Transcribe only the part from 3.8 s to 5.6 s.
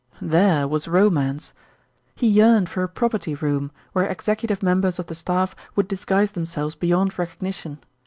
where executive members of the staff